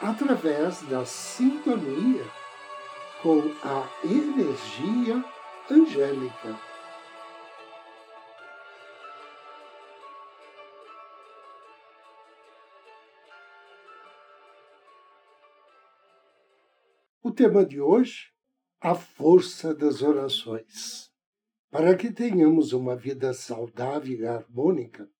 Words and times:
através 0.00 0.82
da 0.82 1.04
sintonia 1.04 2.24
com 3.20 3.40
a 3.62 3.88
energia 4.04 5.24
angélica. 5.68 6.56
O 17.20 17.32
tema 17.32 17.64
de 17.66 17.80
hoje, 17.80 18.32
a 18.80 18.94
força 18.94 19.74
das 19.74 20.00
orações. 20.00 21.12
Para 21.70 21.94
que 21.94 22.10
tenhamos 22.10 22.72
uma 22.72 22.96
vida 22.96 23.34
saudável 23.34 24.20
e 24.20 24.26
harmônica, 24.26 25.10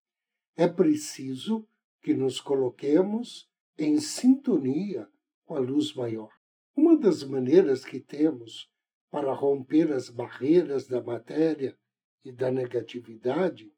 é 0.57 0.67
preciso 0.67 1.69
que 2.01 2.15
nos 2.15 2.41
coloquemos 2.41 3.49
em 3.79 4.01
sintonia 4.01 5.09
com 5.45 5.55
a 5.55 5.61
luz 5.61 5.95
maior. 5.95 6.31
Uma 6.77 6.97
das 6.99 7.23
maneiras 7.23 7.85
que 7.85 8.01
temos 8.01 8.71
para 9.11 9.33
romper 9.33 9.93
as 9.93 10.11
barreiras 10.11 10.87
da 10.87 11.03
matéria 11.03 11.79
e 12.25 12.33
da 12.33 12.51
negatividade 12.51 13.73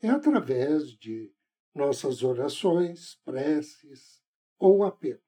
é 0.00 0.08
através 0.08 0.92
de 0.96 1.32
nossas 1.74 2.22
orações, 2.22 3.16
preces 3.24 4.22
ou 4.58 4.84
apelos. 4.84 5.20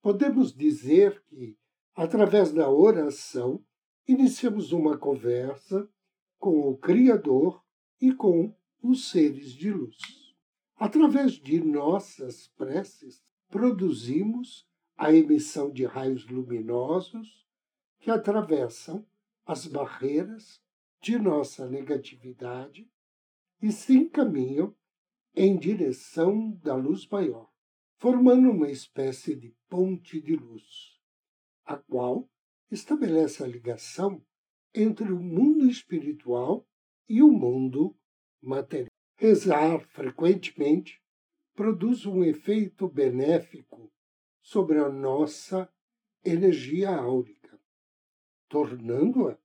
Podemos 0.00 0.54
dizer 0.54 1.22
que, 1.24 1.58
através 1.94 2.52
da 2.52 2.70
oração, 2.70 3.64
iniciamos 4.06 4.72
uma 4.72 4.96
conversa 4.96 5.88
com 6.38 6.60
o 6.70 6.76
Criador 6.78 7.62
e 8.00 8.14
com 8.14 8.54
os 8.82 9.10
seres 9.10 9.52
de 9.52 9.70
luz. 9.70 10.25
Através 10.78 11.32
de 11.32 11.58
nossas 11.58 12.48
preces, 12.48 13.24
produzimos 13.48 14.68
a 14.94 15.12
emissão 15.12 15.70
de 15.70 15.86
raios 15.86 16.26
luminosos 16.26 17.46
que 17.98 18.10
atravessam 18.10 19.06
as 19.46 19.66
barreiras 19.66 20.60
de 21.00 21.18
nossa 21.18 21.68
negatividade 21.68 22.90
e 23.62 23.72
se 23.72 23.96
encaminham 23.96 24.74
em 25.34 25.56
direção 25.56 26.50
da 26.62 26.74
luz 26.74 27.06
maior, 27.08 27.50
formando 27.96 28.50
uma 28.50 28.70
espécie 28.70 29.34
de 29.34 29.54
ponte 29.68 30.20
de 30.20 30.36
luz, 30.36 31.00
a 31.64 31.76
qual 31.76 32.28
estabelece 32.70 33.42
a 33.42 33.46
ligação 33.46 34.22
entre 34.74 35.10
o 35.10 35.18
mundo 35.18 35.66
espiritual 35.66 36.66
e 37.08 37.22
o 37.22 37.30
mundo 37.30 37.96
material. 38.42 38.95
Rezar 39.18 39.80
frequentemente 39.80 41.02
produz 41.54 42.04
um 42.04 42.22
efeito 42.22 42.86
benéfico 42.86 43.90
sobre 44.42 44.78
a 44.78 44.90
nossa 44.90 45.72
energia 46.22 46.90
áurica, 46.90 47.58
tornando-a 48.46 49.38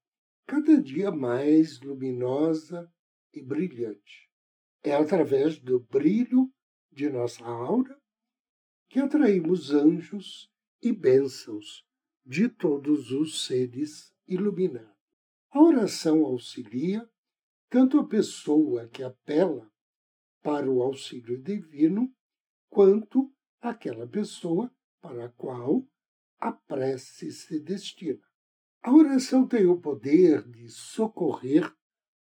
cada 0.45 0.81
dia 0.81 1.09
mais 1.09 1.79
luminosa 1.79 2.91
e 3.33 3.41
brilhante. 3.41 4.29
É 4.83 4.93
através 4.93 5.57
do 5.57 5.79
brilho 5.79 6.51
de 6.91 7.09
nossa 7.09 7.45
aura 7.45 7.97
que 8.89 8.99
atraímos 8.99 9.71
anjos 9.71 10.51
e 10.81 10.91
bênçãos 10.91 11.87
de 12.25 12.49
todos 12.49 13.11
os 13.11 13.45
seres 13.45 14.13
iluminados. 14.27 14.91
A 15.49 15.61
oração 15.61 16.25
auxilia 16.25 17.09
tanto 17.71 17.97
a 17.99 18.05
pessoa 18.05 18.89
que 18.89 19.01
apela 19.01 19.71
para 20.43 20.69
o 20.69 20.83
auxílio 20.83 21.41
divino, 21.41 22.13
quanto 22.69 23.33
aquela 23.61 24.05
pessoa 24.05 24.69
para 24.99 25.27
a 25.27 25.29
qual 25.29 25.87
a 26.37 26.51
prece 26.51 27.31
se 27.31 27.61
destina. 27.61 28.19
A 28.81 28.93
oração 28.93 29.47
tem 29.47 29.67
o 29.67 29.79
poder 29.79 30.45
de 30.49 30.67
socorrer 30.67 31.73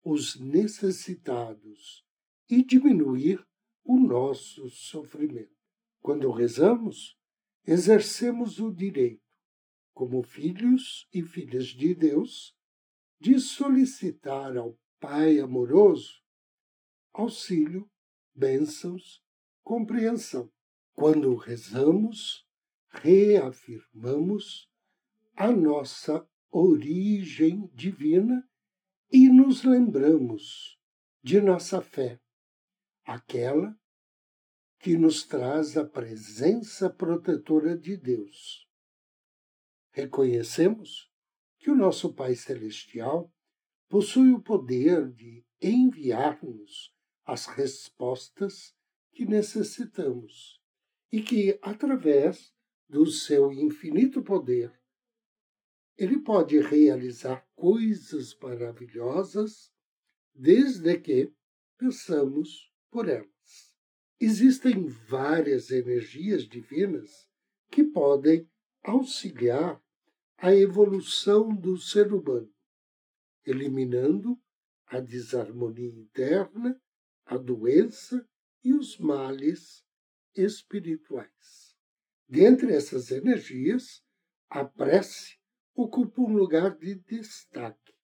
os 0.04 0.36
necessitados 0.40 2.04
e 2.50 2.64
diminuir 2.64 3.46
o 3.84 4.00
nosso 4.00 4.68
sofrimento. 4.68 5.54
Quando 6.00 6.28
rezamos, 6.32 7.16
exercemos 7.64 8.58
o 8.58 8.74
direito, 8.74 9.22
como 9.94 10.24
filhos 10.24 11.06
e 11.14 11.22
filhas 11.22 11.66
de 11.66 11.94
Deus, 11.94 12.52
de 13.20 13.38
solicitar 13.38 14.56
ao 14.56 14.76
Pai 14.98 15.38
amoroso, 15.38 16.22
auxílio, 17.12 17.90
bênçãos, 18.34 19.22
compreensão. 19.62 20.50
Quando 20.94 21.34
rezamos, 21.36 22.46
reafirmamos 22.88 24.70
a 25.36 25.52
nossa 25.52 26.26
origem 26.50 27.70
divina 27.74 28.48
e 29.12 29.28
nos 29.28 29.64
lembramos 29.64 30.78
de 31.22 31.42
nossa 31.42 31.82
fé, 31.82 32.18
aquela 33.04 33.78
que 34.78 34.96
nos 34.96 35.24
traz 35.24 35.76
a 35.76 35.84
presença 35.84 36.88
protetora 36.88 37.76
de 37.76 37.98
Deus. 37.98 38.66
Reconhecemos 39.90 41.12
que 41.58 41.70
o 41.70 41.74
nosso 41.74 42.14
Pai 42.14 42.34
Celestial 42.34 43.30
possui 43.88 44.32
o 44.32 44.41
poder 44.41 45.08
de 45.12 45.44
enviar-nos 45.60 46.92
as 47.24 47.47
respostas 47.47 48.74
que 49.12 49.24
necessitamos 49.24 50.60
e 51.10 51.22
que, 51.22 51.58
através 51.62 52.52
do 52.88 53.06
seu 53.06 53.52
infinito 53.52 54.22
poder, 54.22 54.72
ele 55.96 56.19
pode 56.19 56.58
realizar 56.60 57.46
coisas 57.54 58.36
maravilhosas 58.38 59.72
desde 60.34 60.98
que 60.98 61.32
peçamos 61.78 62.70
por 62.91 63.08
elas. 63.08 63.75
Existem 64.20 64.86
várias 64.86 65.70
energias 65.70 66.42
divinas 66.42 67.28
que 67.70 67.82
podem 67.82 68.48
auxiliar 68.82 69.82
a 70.38 70.54
evolução 70.54 71.54
do 71.54 71.78
ser 71.78 72.12
humano 72.12 72.56
eliminando 73.46 74.38
a 74.86 75.00
desarmonia 75.00 75.88
interna, 75.88 76.81
a 77.25 77.37
doença 77.37 78.28
e 78.62 78.72
os 78.72 78.98
males 78.98 79.84
espirituais. 80.34 81.76
Dentre 82.28 82.72
essas 82.72 83.10
energias, 83.10 84.02
a 84.50 84.64
prece 84.64 85.38
ocupa 85.75 86.22
um 86.22 86.34
lugar 86.37 86.76
de 86.76 86.96
destaque, 86.96 87.94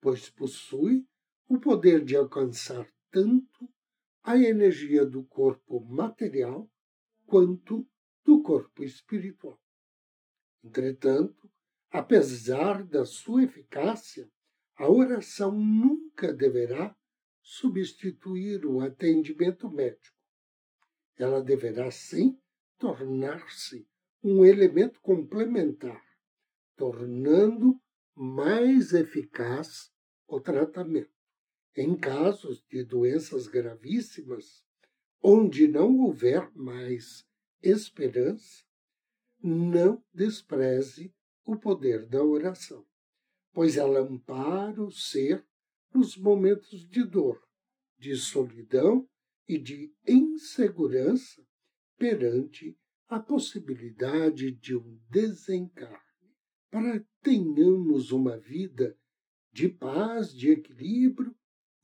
pois 0.00 0.28
possui 0.28 1.06
o 1.48 1.58
poder 1.58 2.04
de 2.04 2.16
alcançar 2.16 2.86
tanto 3.10 3.68
a 4.22 4.36
energia 4.36 5.06
do 5.06 5.24
corpo 5.24 5.80
material 5.80 6.68
quanto 7.24 7.88
do 8.24 8.42
corpo 8.42 8.82
espiritual. 8.82 9.60
Entretanto, 10.64 11.48
apesar 11.90 12.84
da 12.84 13.04
sua 13.04 13.44
eficácia, 13.44 14.28
a 14.76 14.90
oração 14.90 15.52
nunca 15.52 16.32
deverá 16.32 16.94
substituir 17.40 18.66
o 18.66 18.80
atendimento 18.80 19.70
médico. 19.70 20.16
Ela 21.16 21.42
deverá, 21.42 21.90
sim, 21.90 22.38
tornar-se 22.78 23.88
um 24.22 24.44
elemento 24.44 25.00
complementar, 25.00 26.02
tornando 26.76 27.80
mais 28.14 28.92
eficaz 28.92 29.90
o 30.26 30.40
tratamento. 30.40 31.14
Em 31.74 31.96
casos 31.96 32.62
de 32.68 32.84
doenças 32.84 33.46
gravíssimas, 33.46 34.62
onde 35.22 35.68
não 35.68 35.98
houver 36.00 36.50
mais 36.54 37.26
esperança, 37.62 38.64
não 39.42 40.04
despreze 40.12 41.14
o 41.44 41.56
poder 41.56 42.06
da 42.06 42.22
oração 42.22 42.86
pois 43.56 43.78
ela 43.78 44.00
ampara 44.00 44.82
o 44.82 44.90
ser 44.90 45.42
nos 45.94 46.14
momentos 46.14 46.86
de 46.90 47.02
dor, 47.02 47.42
de 47.98 48.14
solidão 48.14 49.08
e 49.48 49.56
de 49.56 49.94
insegurança 50.06 51.42
perante 51.96 52.78
a 53.08 53.18
possibilidade 53.18 54.52
de 54.52 54.76
um 54.76 55.00
desencarne, 55.08 56.36
para 56.70 57.00
que 57.00 57.06
tenhamos 57.22 58.12
uma 58.12 58.36
vida 58.36 58.94
de 59.50 59.70
paz, 59.70 60.34
de 60.34 60.50
equilíbrio 60.50 61.34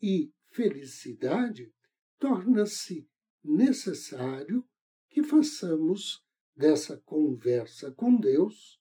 e 0.02 0.30
felicidade, 0.50 1.72
torna-se 2.18 3.08
necessário 3.42 4.62
que 5.08 5.22
façamos 5.22 6.22
dessa 6.54 6.98
conversa 6.98 7.90
com 7.92 8.14
Deus 8.14 8.78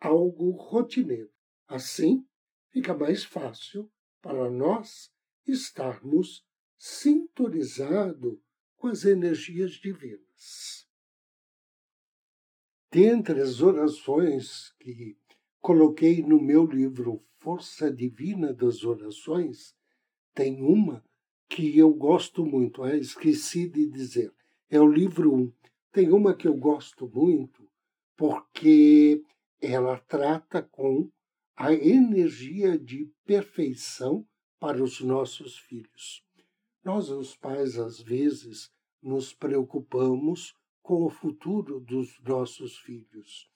algo 0.00 0.50
rotineiro. 0.50 1.35
Assim, 1.66 2.26
fica 2.70 2.94
mais 2.94 3.24
fácil 3.24 3.90
para 4.20 4.50
nós 4.50 5.10
estarmos 5.46 6.44
sintonizados 6.78 8.38
com 8.76 8.88
as 8.88 9.04
energias 9.04 9.72
divinas. 9.72 10.86
Dentre 12.90 13.40
as 13.40 13.60
orações 13.60 14.72
que 14.78 15.18
coloquei 15.60 16.22
no 16.22 16.40
meu 16.40 16.64
livro 16.64 17.24
Força 17.38 17.90
Divina 17.92 18.52
das 18.52 18.84
Orações, 18.84 19.74
tem 20.34 20.62
uma 20.62 21.04
que 21.48 21.78
eu 21.78 21.92
gosto 21.92 22.44
muito, 22.44 22.84
é, 22.84 22.96
esqueci 22.96 23.68
de 23.68 23.86
dizer. 23.88 24.32
É 24.68 24.80
o 24.80 24.86
livro 24.86 25.34
1. 25.34 25.52
Tem 25.92 26.10
uma 26.12 26.34
que 26.34 26.46
eu 26.48 26.54
gosto 26.54 27.08
muito 27.08 27.68
porque 28.16 29.22
ela 29.60 29.98
trata 29.98 30.62
com 30.62 31.10
a 31.56 31.72
energia 31.72 32.78
de 32.78 33.10
perfeição 33.24 34.26
para 34.60 34.82
os 34.82 35.00
nossos 35.00 35.58
filhos. 35.58 36.22
Nós, 36.84 37.08
os 37.08 37.34
pais, 37.34 37.78
às 37.78 37.98
vezes, 37.98 38.70
nos 39.02 39.32
preocupamos 39.32 40.54
com 40.82 41.04
o 41.04 41.10
futuro 41.10 41.80
dos 41.80 42.20
nossos 42.22 42.76
filhos, 42.78 43.50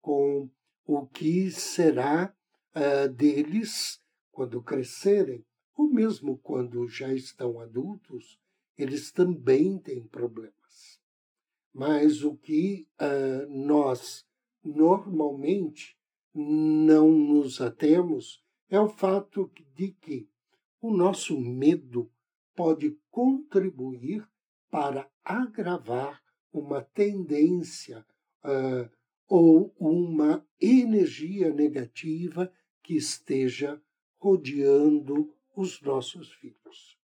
com 0.00 0.50
o 0.84 1.06
que 1.06 1.50
será 1.50 2.32
uh, 2.74 3.08
deles 3.08 4.00
quando 4.30 4.62
crescerem, 4.62 5.44
ou 5.74 5.88
mesmo 5.88 6.38
quando 6.38 6.86
já 6.86 7.12
estão 7.12 7.58
adultos, 7.58 8.38
eles 8.76 9.10
também 9.10 9.78
têm 9.78 10.06
problemas. 10.06 11.00
Mas 11.72 12.22
o 12.22 12.36
que 12.36 12.86
uh, 13.00 13.50
nós 13.50 14.26
normalmente 14.62 15.95
não 16.38 17.10
nos 17.10 17.60
atemos 17.60 18.44
é 18.68 18.78
o 18.78 18.88
fato 18.88 19.50
de 19.74 19.92
que 19.92 20.28
o 20.80 20.94
nosso 20.94 21.40
medo 21.40 22.10
pode 22.54 22.98
contribuir 23.10 24.26
para 24.70 25.10
agravar 25.24 26.22
uma 26.52 26.82
tendência 26.82 28.04
uh, 28.44 28.90
ou 29.28 29.74
uma 29.78 30.46
energia 30.60 31.52
negativa 31.52 32.52
que 32.82 32.94
esteja 32.94 33.80
rodeando 34.18 35.32
os 35.54 35.80
nossos 35.80 36.32
filhos. 36.34 36.98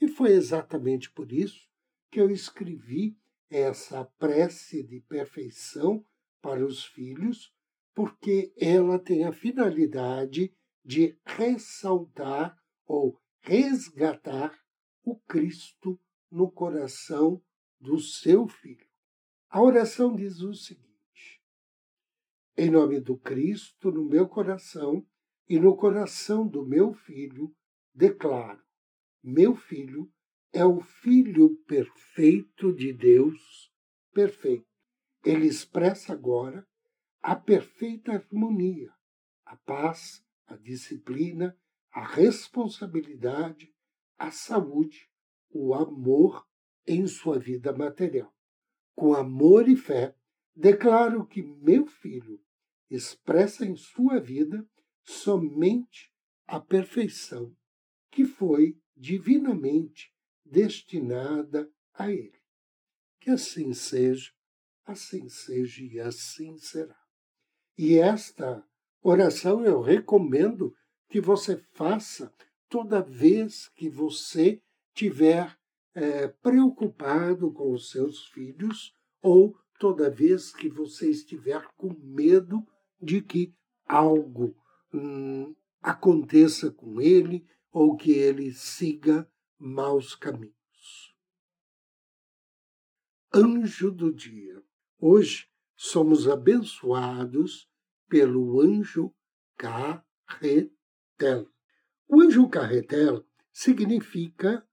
E 0.00 0.08
foi 0.08 0.32
exatamente 0.32 1.10
por 1.10 1.32
isso 1.32 1.68
que 2.10 2.20
eu 2.20 2.30
escrevi 2.30 3.16
essa 3.50 4.04
prece 4.04 4.82
de 4.82 5.00
perfeição 5.00 6.04
para 6.40 6.64
os 6.64 6.84
filhos, 6.84 7.52
porque 7.94 8.52
ela 8.58 8.98
tem 8.98 9.24
a 9.24 9.32
finalidade 9.32 10.52
de 10.84 11.16
ressaltar 11.24 12.56
ou 12.86 13.18
resgatar 13.40 14.58
o 15.02 15.16
Cristo 15.20 15.98
no 16.30 16.50
coração 16.50 17.42
do 17.80 17.98
seu 17.98 18.48
filho. 18.48 18.86
A 19.48 19.62
oração 19.62 20.14
diz 20.14 20.40
o 20.40 20.52
seguinte: 20.54 21.42
Em 22.56 22.70
nome 22.70 23.00
do 23.00 23.16
Cristo, 23.16 23.92
no 23.92 24.04
meu 24.04 24.26
coração 24.26 25.06
e 25.48 25.58
no 25.58 25.76
coração 25.76 26.46
do 26.46 26.66
meu 26.66 26.92
filho, 26.92 27.54
declaro: 27.94 28.64
meu 29.22 29.56
filho 29.56 30.12
é 30.52 30.66
o 30.66 30.82
filho 30.82 31.56
perfeito 31.66 32.74
de 32.74 32.92
Deus, 32.92 33.72
perfeito. 34.12 34.66
Ele 35.24 35.46
expressa 35.46 36.12
agora 36.12 36.68
a 37.24 37.34
perfeita 37.34 38.12
harmonia, 38.12 38.92
a 39.46 39.56
paz, 39.56 40.22
a 40.46 40.56
disciplina, 40.56 41.58
a 41.90 42.04
responsabilidade, 42.04 43.74
a 44.18 44.30
saúde, 44.30 45.10
o 45.48 45.72
amor 45.72 46.46
em 46.86 47.06
sua 47.06 47.38
vida 47.38 47.72
material. 47.72 48.30
Com 48.94 49.14
amor 49.14 49.70
e 49.70 49.74
fé, 49.74 50.14
declaro 50.54 51.26
que 51.26 51.42
meu 51.42 51.86
filho 51.86 52.44
expressa 52.90 53.64
em 53.64 53.74
sua 53.74 54.20
vida 54.20 54.68
somente 55.02 56.12
a 56.46 56.60
perfeição 56.60 57.56
que 58.10 58.26
foi 58.26 58.78
divinamente 58.94 60.14
destinada 60.44 61.72
a 61.94 62.12
ele. 62.12 62.38
Que 63.18 63.30
assim 63.30 63.72
seja, 63.72 64.30
assim 64.84 65.26
seja 65.30 65.82
e 65.82 65.98
assim 65.98 66.58
será. 66.58 67.03
E 67.76 67.98
esta 67.98 68.64
oração 69.02 69.64
eu 69.64 69.80
recomendo 69.80 70.74
que 71.08 71.20
você 71.20 71.56
faça 71.72 72.32
toda 72.68 73.02
vez 73.02 73.68
que 73.68 73.88
você 73.88 74.62
tiver 74.92 75.56
é, 75.94 76.28
preocupado 76.28 77.52
com 77.52 77.72
os 77.72 77.90
seus 77.90 78.26
filhos 78.26 78.94
ou 79.20 79.56
toda 79.78 80.10
vez 80.10 80.52
que 80.52 80.68
você 80.68 81.10
estiver 81.10 81.66
com 81.76 81.92
medo 82.00 82.66
de 83.00 83.20
que 83.20 83.54
algo 83.86 84.56
hum, 84.92 85.54
aconteça 85.82 86.70
com 86.70 87.00
ele 87.00 87.46
ou 87.72 87.96
que 87.96 88.12
ele 88.12 88.52
siga 88.52 89.28
maus 89.58 90.14
caminhos. 90.14 91.14
Anjo 93.32 93.90
do 93.90 94.12
dia. 94.12 94.62
Hoje 94.98 95.48
somos 95.76 96.28
abençoados 96.28 97.68
pelo 98.08 98.60
anjo 98.60 99.14
Carretel. 99.56 101.48
O 102.08 102.20
anjo 102.20 102.48
Carretel 102.48 103.24
significa 103.52 104.66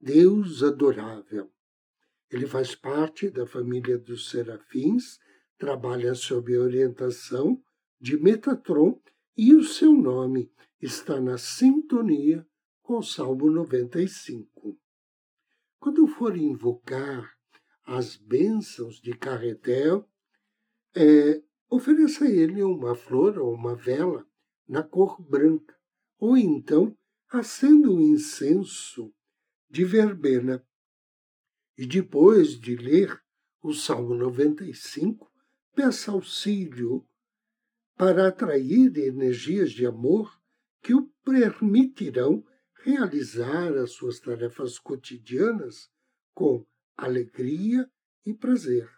Deus 0.00 0.62
adorável. 0.62 1.52
Ele 2.30 2.46
faz 2.46 2.74
parte 2.74 3.30
da 3.30 3.46
família 3.46 3.98
dos 3.98 4.30
serafins, 4.30 5.18
trabalha 5.56 6.14
sob 6.14 6.54
a 6.54 6.60
orientação 6.60 7.62
de 8.00 8.16
Metatron 8.16 9.00
e 9.36 9.54
o 9.54 9.64
seu 9.64 9.92
nome 9.92 10.52
está 10.80 11.20
na 11.20 11.38
sintonia 11.38 12.46
com 12.82 12.98
o 12.98 13.02
Salmo 13.02 13.50
95. 13.50 14.78
Quando 15.78 16.06
for 16.06 16.36
invocar 16.36 17.37
as 17.88 18.16
bênçãos 18.16 19.00
de 19.00 19.16
Carretel, 19.16 20.06
é, 20.94 21.42
ofereça 21.70 22.26
a 22.26 22.30
ele 22.30 22.62
uma 22.62 22.94
flor 22.94 23.38
ou 23.38 23.54
uma 23.54 23.74
vela 23.74 24.26
na 24.68 24.82
cor 24.82 25.18
branca, 25.22 25.74
ou 26.18 26.36
então 26.36 26.94
acenda 27.30 27.90
um 27.90 27.98
incenso 27.98 29.10
de 29.70 29.86
verbena. 29.86 30.62
E 31.78 31.86
depois 31.86 32.60
de 32.60 32.76
ler 32.76 33.18
o 33.62 33.72
Salmo 33.72 34.14
95, 34.14 35.32
peça 35.74 36.12
auxílio 36.12 37.08
para 37.96 38.28
atrair 38.28 38.94
energias 38.98 39.72
de 39.72 39.86
amor 39.86 40.38
que 40.82 40.92
o 40.92 41.10
permitirão 41.24 42.44
realizar 42.84 43.72
as 43.78 43.92
suas 43.92 44.20
tarefas 44.20 44.78
cotidianas 44.78 45.90
com 46.34 46.66
alegria 46.98 47.88
e 48.26 48.34
prazer. 48.34 48.90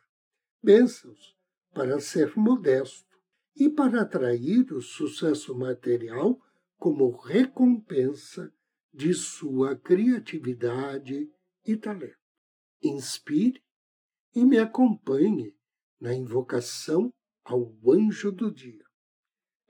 Bênçãos 0.63 1.37
para 1.73 2.01
ser 2.01 2.37
modesto 2.37 3.21
e 3.55 3.69
para 3.69 4.01
atrair 4.01 4.73
o 4.73 4.81
sucesso 4.81 5.57
material 5.57 6.41
como 6.79 7.11
recompensa 7.11 8.53
de 8.93 9.13
sua 9.13 9.77
criatividade 9.77 11.31
e 11.65 11.77
talento. 11.77 12.17
Inspire 12.83 13.63
e 14.35 14.45
me 14.45 14.59
acompanhe 14.59 15.55
na 16.01 16.15
invocação 16.15 17.13
ao 17.45 17.77
anjo 17.87 18.33
do 18.33 18.51
dia. 18.51 18.85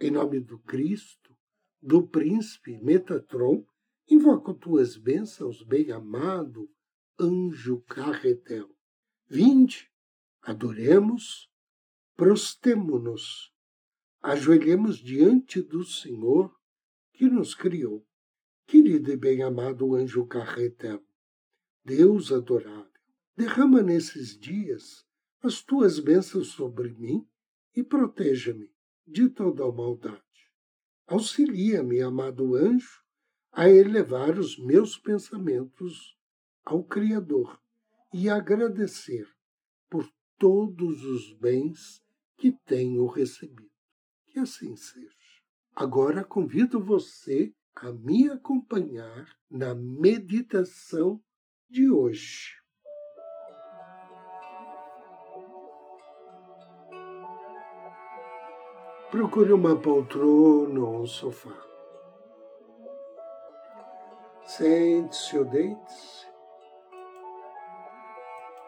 Em 0.00 0.10
nome 0.10 0.40
do 0.40 0.58
Cristo, 0.60 1.36
do 1.82 2.06
príncipe 2.06 2.78
Metatron, 2.78 3.66
invoco 4.08 4.54
tuas 4.54 4.96
bênçãos, 4.96 5.62
bem-amado 5.62 6.70
anjo 7.20 7.82
carretel. 7.82 8.68
Vinde, 9.28 9.90
adoremos, 10.42 11.50
prostemo-nos, 12.16 13.52
ajoelhemos 14.22 14.98
diante 14.98 15.60
do 15.60 15.84
Senhor 15.84 16.54
que 17.12 17.28
nos 17.28 17.54
criou. 17.54 18.06
Querido 18.66 19.12
e 19.12 19.16
bem-amado 19.16 19.94
anjo 19.94 20.26
carretel, 20.26 21.04
Deus 21.84 22.32
adorável, 22.32 22.86
derrama 23.36 23.82
nesses 23.82 24.38
dias 24.38 25.04
as 25.42 25.62
tuas 25.62 25.98
bênçãos 25.98 26.48
sobre 26.48 26.92
mim 26.92 27.26
e 27.74 27.82
proteja-me 27.82 28.72
de 29.06 29.28
toda 29.28 29.64
a 29.64 29.72
maldade. 29.72 30.22
Auxilia-me, 31.06 32.00
amado 32.00 32.54
anjo, 32.54 33.02
a 33.52 33.68
elevar 33.68 34.38
os 34.38 34.56
meus 34.58 34.96
pensamentos 34.96 36.16
ao 36.64 36.84
Criador 36.84 37.60
e 38.12 38.28
agradecer 38.28 39.26
por 39.88 40.08
todos 40.38 41.04
os 41.04 41.32
bens 41.34 42.02
que 42.36 42.52
tenho 42.64 43.06
recebido. 43.06 43.70
Que 44.26 44.40
assim 44.40 44.76
seja. 44.76 45.16
Agora 45.74 46.24
convido 46.24 46.82
você 46.82 47.52
a 47.76 47.92
me 47.92 48.28
acompanhar 48.28 49.26
na 49.50 49.74
meditação 49.74 51.22
de 51.68 51.90
hoje. 51.90 52.58
Procure 59.10 59.52
uma 59.52 59.76
poltrona 59.80 60.80
ou 60.80 61.02
um 61.02 61.06
sofá. 61.06 61.66
Sente-se 64.44 65.38
ou 65.38 65.44
deite-se 65.44 66.29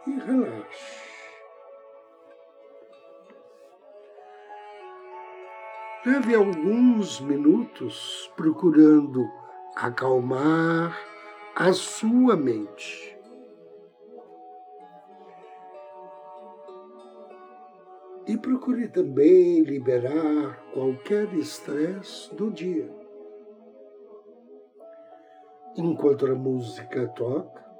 e 0.06 0.10
relaxe. 0.18 1.12
Leve 6.04 6.34
alguns 6.34 7.20
minutos 7.20 8.32
procurando 8.36 9.24
acalmar 9.76 10.98
a 11.54 11.72
sua 11.72 12.36
mente. 12.36 13.16
E 18.26 18.36
procure 18.36 18.88
também 18.88 19.62
liberar 19.62 20.60
qualquer 20.72 21.32
estresse 21.34 22.34
do 22.34 22.50
dia. 22.50 22.90
Enquanto 25.76 26.26
a 26.26 26.34
música 26.34 27.08
toca, 27.08 27.71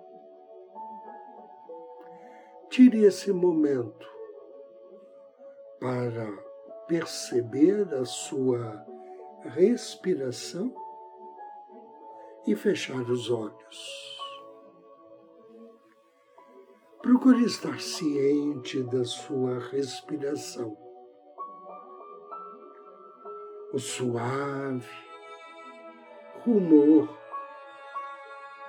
tire 2.73 3.05
esse 3.05 3.31
momento 3.31 4.09
para 5.79 6.27
perceber 6.89 7.93
a 7.93 8.03
sua 8.07 8.83
respiração 9.43 10.75
e 12.47 12.57
fechar 12.57 13.03
os 13.11 13.31
olhos. 13.31 14.19
Procure 17.03 17.45
estar 17.45 17.79
ciente 17.79 18.83
da 18.85 19.05
sua 19.05 19.59
respiração. 19.69 20.75
O 23.75 23.79
suave 23.79 24.89
rumor 26.43 27.19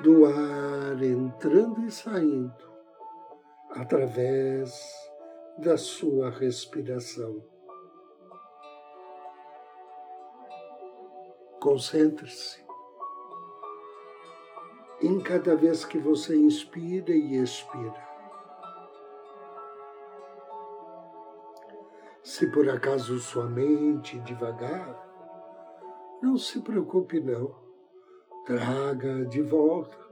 do 0.01 0.25
ar 0.25 1.01
entrando 1.01 1.85
e 1.85 1.91
saindo 1.91 2.72
através 3.75 4.93
da 5.57 5.77
sua 5.77 6.29
respiração. 6.29 7.43
Concentre-se 11.59 12.63
em 15.01 15.19
cada 15.21 15.55
vez 15.55 15.83
que 15.83 15.97
você 15.97 16.35
inspira 16.35 17.11
e 17.11 17.35
expira. 17.35 18.13
Se 22.21 22.47
por 22.47 22.69
acaso 22.69 23.19
sua 23.19 23.45
mente 23.49 24.19
devagar, 24.19 25.01
não 26.21 26.37
se 26.37 26.61
preocupe 26.61 27.19
não. 27.19 27.53
Traga 28.45 29.25
de 29.25 29.41
volta 29.41 30.02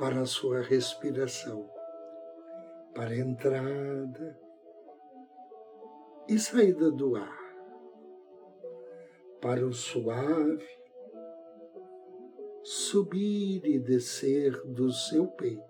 para 0.00 0.22
a 0.22 0.26
sua 0.26 0.62
respiração, 0.62 1.70
para 2.94 3.10
a 3.10 3.18
entrada 3.18 4.40
e 6.26 6.38
saída 6.38 6.90
do 6.90 7.14
ar 7.16 7.40
para 9.40 9.66
o 9.66 9.72
suave 9.72 10.68
subir 12.62 13.64
e 13.64 13.78
descer 13.78 14.52
do 14.66 14.92
seu 14.92 15.26
peito. 15.26 15.64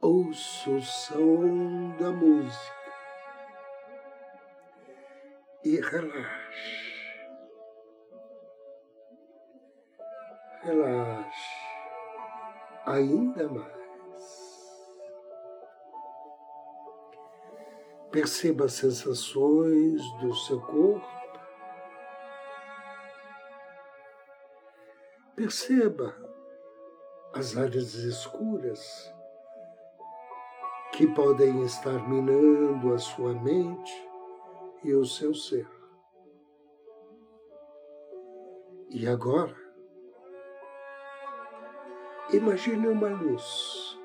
Ouça 0.00 0.70
o 0.70 0.80
som 0.80 1.96
da 1.98 2.12
música 2.12 2.92
e 5.64 5.80
relaxe. 5.80 6.85
Relaxe 10.66 11.66
ainda 12.84 13.48
mais. 13.48 13.76
Perceba 18.10 18.64
as 18.64 18.72
sensações 18.72 20.02
do 20.20 20.34
seu 20.34 20.60
corpo. 20.60 21.06
Perceba 25.36 26.16
as 27.32 27.56
áreas 27.56 27.94
escuras 27.94 29.14
que 30.94 31.06
podem 31.06 31.62
estar 31.62 32.08
minando 32.08 32.92
a 32.92 32.98
sua 32.98 33.34
mente 33.34 34.10
e 34.82 34.92
o 34.92 35.04
seu 35.04 35.32
ser. 35.32 35.68
E 38.90 39.06
agora, 39.06 39.65
imagine 42.32 42.88
uma 42.88 43.08
luz 43.08 43.96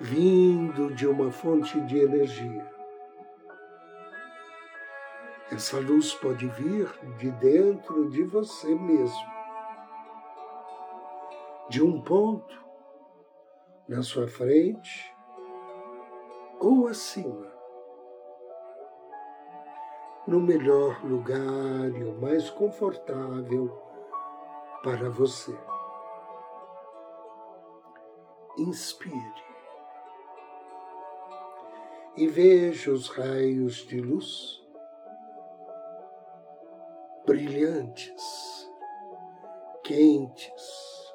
vindo 0.00 0.94
de 0.94 1.06
uma 1.06 1.30
fonte 1.30 1.80
de 1.82 1.98
energia. 1.98 2.70
Essa 5.50 5.78
luz 5.78 6.12
pode 6.14 6.46
vir 6.48 6.88
de 7.18 7.30
dentro 7.32 8.10
de 8.10 8.24
você 8.24 8.74
mesmo, 8.74 9.26
de 11.68 11.82
um 11.82 12.00
ponto 12.02 12.64
na 13.88 14.02
sua 14.02 14.26
frente 14.26 15.14
ou 16.58 16.88
acima, 16.88 17.52
no 20.26 20.40
melhor 20.40 21.04
lugar 21.04 21.90
e 21.94 22.04
o 22.04 22.20
mais 22.20 22.50
confortável 22.50 23.86
para 24.86 25.10
você. 25.10 25.52
Inspire 28.56 29.44
e 32.16 32.28
vejo 32.28 32.92
os 32.92 33.08
raios 33.08 33.78
de 33.78 34.00
luz 34.00 34.64
brilhantes, 37.26 38.70
quentes, 39.82 41.12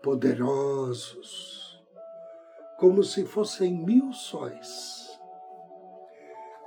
poderosos, 0.00 1.84
como 2.78 3.02
se 3.02 3.24
fossem 3.24 3.74
mil 3.84 4.12
sóis 4.12 5.20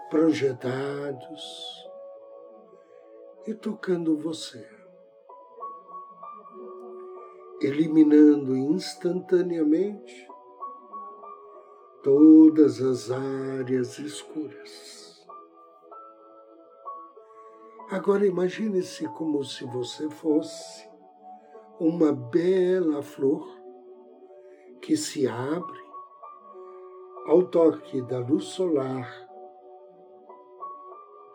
projetados 0.10 1.89
e 3.48 3.53
tocando 3.53 4.17
você, 4.17 4.82
eliminando 7.65 8.55
instantaneamente 8.55 10.27
todas 12.03 12.82
as 12.82 13.12
áreas 13.12 13.98
escuras. 14.00 15.25
Agora 17.89 18.25
imagine-se 18.25 19.08
como 19.10 19.43
se 19.43 19.63
você 19.65 20.10
fosse 20.10 20.89
uma 21.79 22.12
bela 22.12 23.01
flor 23.01 23.48
que 24.82 24.98
se 24.98 25.27
abre 25.27 25.84
ao 27.27 27.43
toque 27.43 28.01
da 28.01 28.20
luz 28.20 28.46
solar 28.46 29.10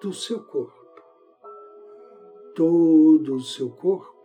do 0.01 0.13
seu 0.13 0.45
corpo. 0.45 0.77
Todo 2.55 3.37
o 3.37 3.41
seu 3.41 3.71
corpo, 3.71 4.18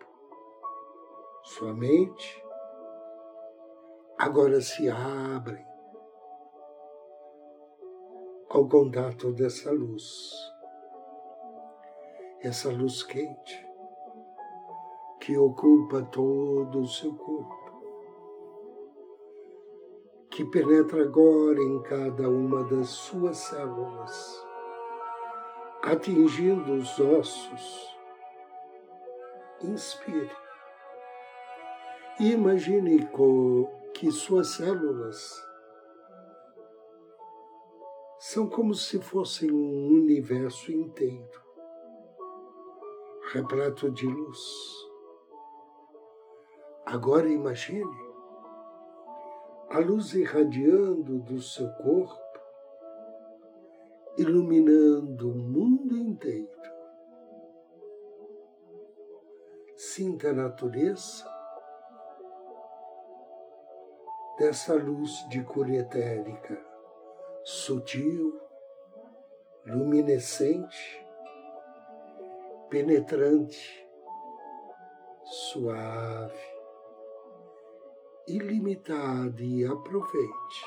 sua 1.44 1.74
mente, 1.74 2.42
agora 4.18 4.62
se 4.62 4.90
abrem 4.90 5.66
ao 8.50 8.68
contato 8.70 9.34
dessa 9.34 9.70
luz. 9.72 10.32
Essa 12.40 12.72
luz 12.72 13.04
quente 13.04 13.68
que 15.20 15.38
ocupa 15.38 16.02
todo 16.04 16.82
o 16.82 16.88
seu 16.88 17.14
corpo, 17.14 17.84
que 20.32 20.46
penetra 20.46 21.04
agora 21.04 21.60
em 21.62 21.82
cada 21.84 22.30
uma 22.30 22.64
das 22.64 22.88
suas 22.88 23.38
células, 23.38 24.48
atingindo 25.82 26.74
os 26.74 27.00
ossos. 27.00 27.98
Inspire. 29.62 30.43
Imagine 32.20 33.10
que 33.96 34.12
suas 34.12 34.50
células 34.50 35.44
são 38.20 38.48
como 38.48 38.76
se 38.76 39.00
fossem 39.02 39.52
um 39.52 39.88
universo 39.88 40.72
inteiro, 40.72 41.42
repleto 43.32 43.90
de 43.90 44.06
luz. 44.06 44.40
Agora 46.86 47.28
imagine 47.28 48.14
a 49.72 49.80
luz 49.80 50.14
irradiando 50.14 51.18
do 51.18 51.42
seu 51.42 51.68
corpo, 51.74 52.40
iluminando 54.20 55.32
o 55.32 55.36
mundo 55.36 55.98
inteiro. 55.98 56.62
Sinta 59.76 60.30
a 60.30 60.34
natureza 60.34 61.33
dessa 64.44 64.74
luz 64.74 65.26
de 65.30 65.42
cor 65.42 65.70
etérica 65.70 66.62
sutil, 67.46 68.42
luminescente, 69.66 71.08
penetrante, 72.70 73.88
suave, 75.24 76.38
ilimitada 78.28 79.42
e 79.42 79.66
aproveite. 79.66 80.66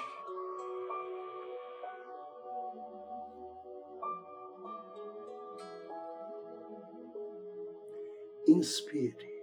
Inspire. 8.49 9.37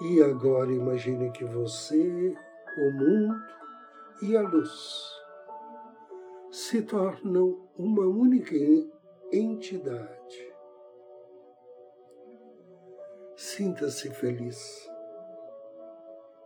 E 0.00 0.22
agora 0.22 0.72
imagine 0.72 1.30
que 1.32 1.44
você, 1.44 2.34
o 2.76 2.90
mundo 2.90 3.42
e 4.22 4.36
a 4.36 4.42
luz 4.42 5.22
se 6.50 6.82
tornam 6.82 7.68
uma 7.76 8.06
única 8.06 8.54
entidade. 9.32 10.52
Sinta-se 13.34 14.10
feliz, 14.10 14.88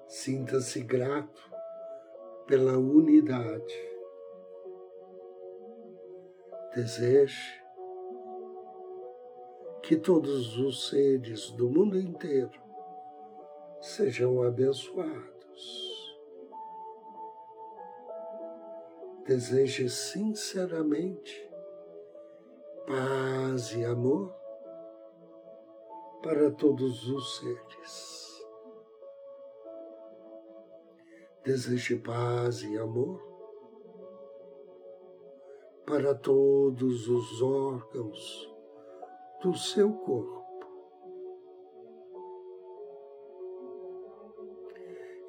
sinta-se 0.06 0.83
grato 0.83 1.50
pela 2.47 2.78
unidade. 2.78 3.97
Deseje 6.75 7.64
que 9.83 9.97
todos 9.97 10.59
os 10.59 10.88
seres 10.88 11.50
do 11.50 11.68
mundo 11.68 11.99
inteiro 11.99 12.61
sejam 13.81 14.42
abençoados. 14.42 15.95
Deseje 19.26 19.90
sinceramente 19.90 21.50
paz 22.86 23.72
e 23.72 23.84
amor 23.84 24.32
para 26.22 26.48
todos 26.52 27.08
os 27.08 27.38
seres. 27.38 28.46
Deseje 31.44 31.96
paz 31.96 32.62
e 32.62 32.78
amor 32.78 33.20
para 35.84 36.14
todos 36.14 37.08
os 37.08 37.42
órgãos 37.42 38.48
do 39.42 39.54
seu 39.54 39.92
corpo. 39.92 40.46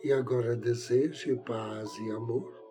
E 0.04 0.12
agora 0.14 0.56
deseje 0.56 1.36
paz 1.38 1.98
e 1.98 2.12
amor 2.12 2.67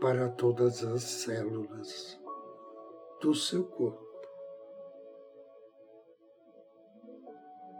para 0.00 0.28
todas 0.28 0.84
as 0.84 1.02
células 1.02 2.20
do 3.20 3.34
seu 3.34 3.64
corpo. 3.64 4.06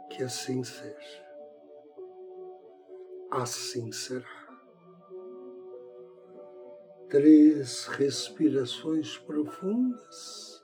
Que 0.09 0.23
assim 0.23 0.63
seja. 0.63 1.25
Assim 3.31 3.91
será. 3.91 4.39
Três 7.09 7.87
respirações 7.87 9.17
profundas. 9.19 10.63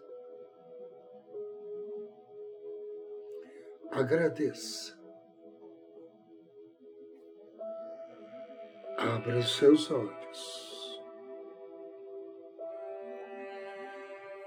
Agradeça. 3.91 4.99
Abra 8.97 9.39
os 9.39 9.55
seus 9.57 9.89
olhos. 9.89 10.64